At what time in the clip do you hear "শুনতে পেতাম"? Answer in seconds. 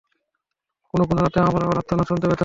2.07-2.39